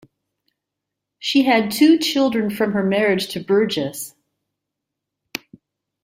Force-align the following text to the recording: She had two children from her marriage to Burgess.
She 1.19 1.43
had 1.43 1.69
two 1.69 1.99
children 1.99 2.49
from 2.49 2.71
her 2.71 2.81
marriage 2.81 3.27
to 3.33 3.39
Burgess. 3.39 4.15